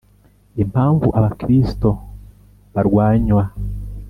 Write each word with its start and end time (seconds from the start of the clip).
Impamvu 0.63 1.07
Abakristo 1.17 1.89
barwanywa 2.73 3.43